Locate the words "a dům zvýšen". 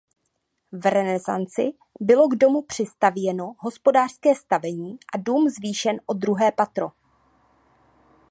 5.13-5.95